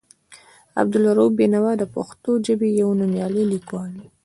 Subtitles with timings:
[0.81, 4.03] عبدالرؤف بېنوا د پښتو ژبې یو نومیالی لیکوال و.